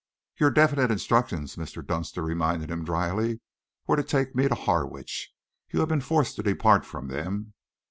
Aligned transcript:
"Your 0.39 0.49
definite 0.49 0.89
instructions," 0.89 1.57
Mr. 1.57 1.85
Dunster 1.85 2.23
reminded 2.23 2.71
him 2.71 2.83
drily, 2.83 3.39
"were 3.85 3.95
to 3.97 4.01
take 4.01 4.33
me 4.33 4.47
to 4.47 4.55
Harwich. 4.55 5.29
You 5.69 5.79
have 5.81 5.89
been 5.89 6.01
forced 6.01 6.35
to 6.37 6.41
depart 6.41 6.87
from 6.87 7.07
them. 7.07 7.53